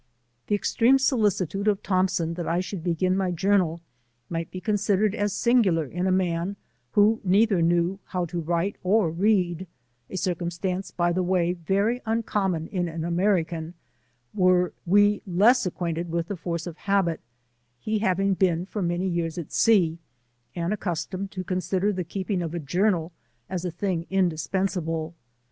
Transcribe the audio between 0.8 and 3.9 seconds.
solicitude of Thompson that«I F 6i should begin my journal,